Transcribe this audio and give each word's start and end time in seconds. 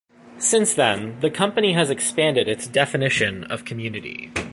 Since 0.39 0.73
then, 0.73 1.19
the 1.19 1.29
company 1.29 1.73
has 1.73 1.91
expanded 1.91 2.47
its 2.47 2.65
definition 2.65 3.43
of 3.43 3.65
"community". 3.65 4.31